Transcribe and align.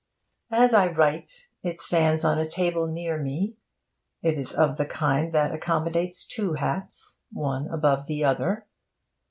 As 0.49 0.73
I 0.73 0.87
write, 0.87 1.49
it 1.61 1.79
stands 1.79 2.25
on 2.25 2.39
a 2.39 2.49
table 2.49 2.87
near 2.87 3.21
me. 3.21 3.57
It 4.23 4.35
is 4.35 4.51
of 4.51 4.77
the 4.77 4.85
kind 4.87 5.31
that 5.33 5.53
accommodates 5.53 6.25
two 6.25 6.53
hats, 6.53 7.19
one 7.31 7.67
above 7.67 8.07
the 8.07 8.25
other. 8.25 8.65